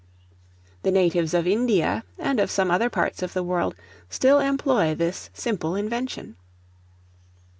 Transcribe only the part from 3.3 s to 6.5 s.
the world, still employ this simple invention.